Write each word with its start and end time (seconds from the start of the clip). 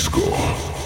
score. 0.00 0.79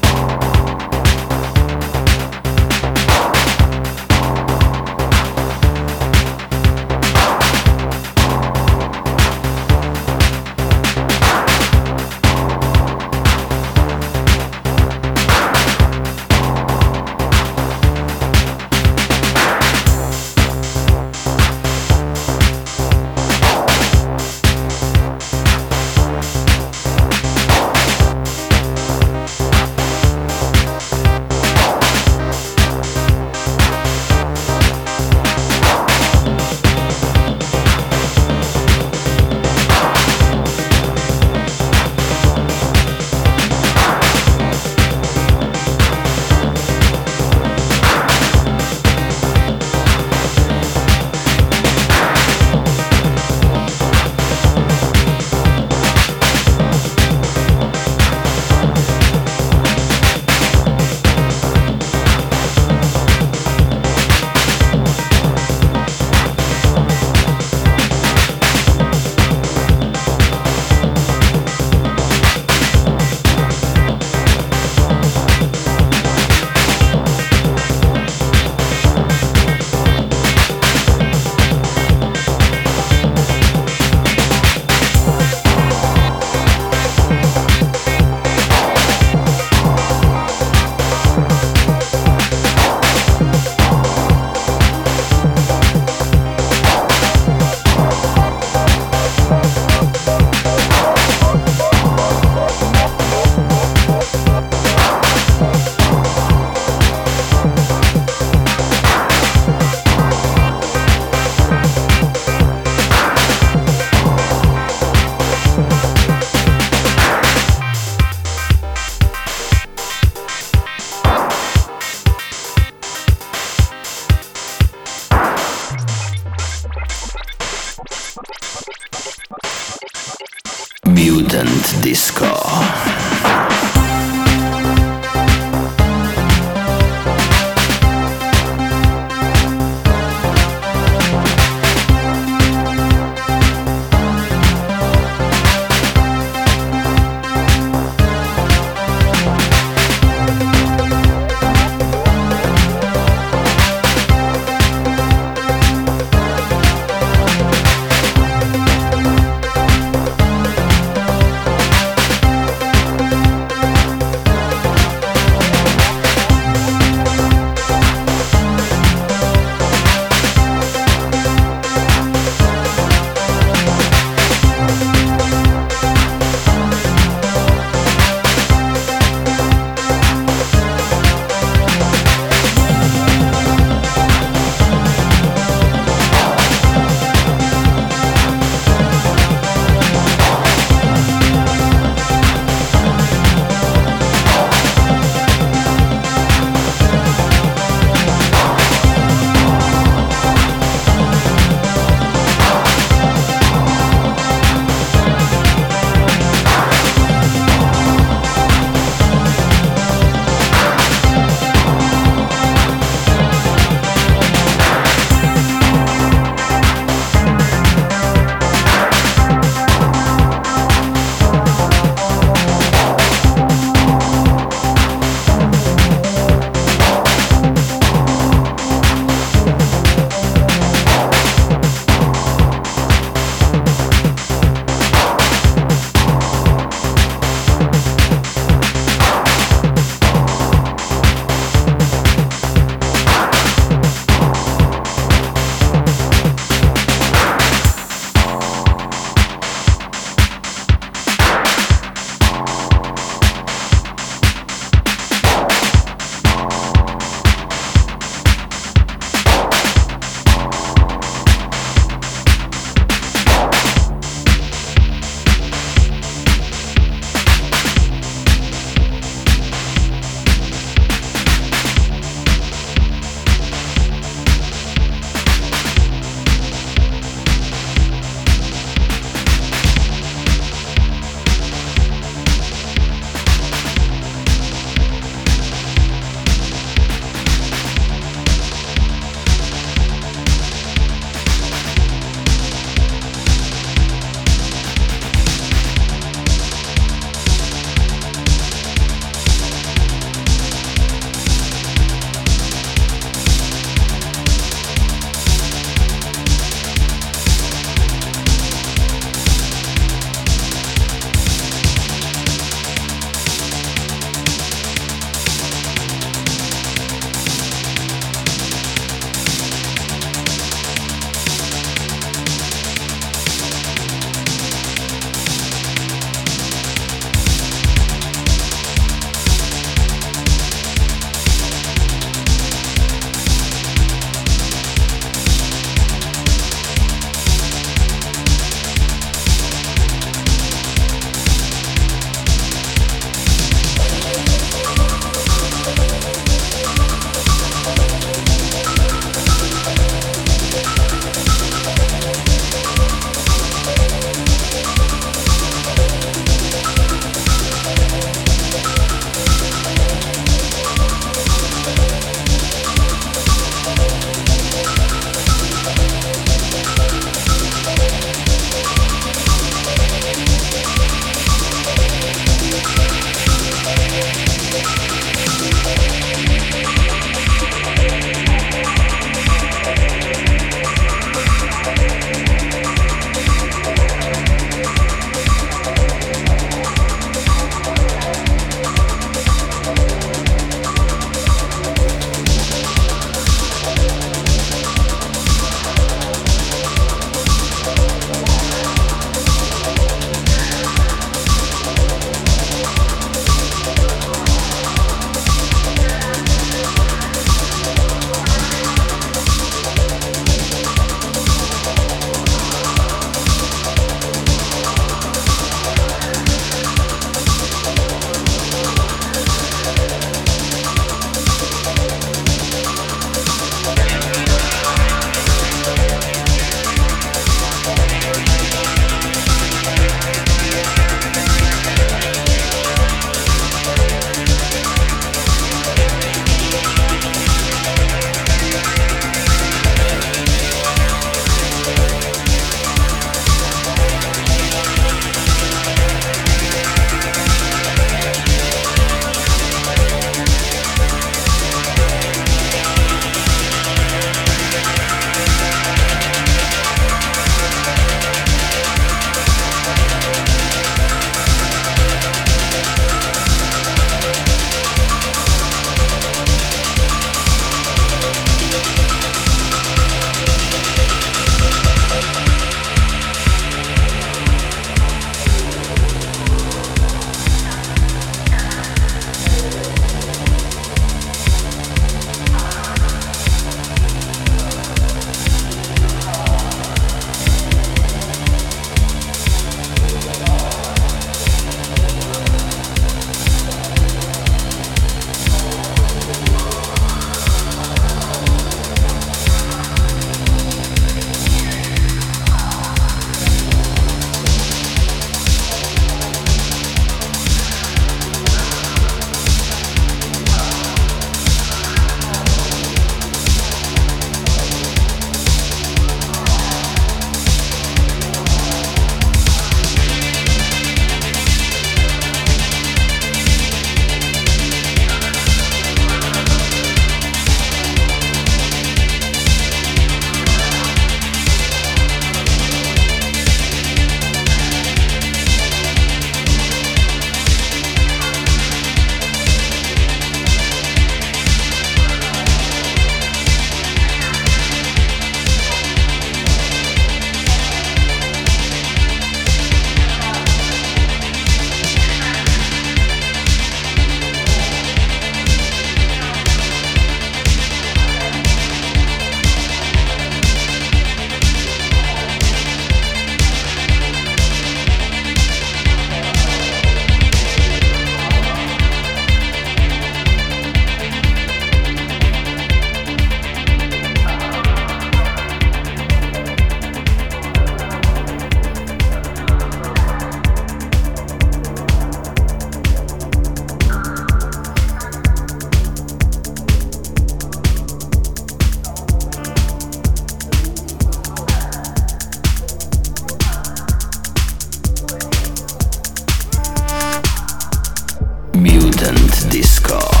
Disco. 599.29 600.00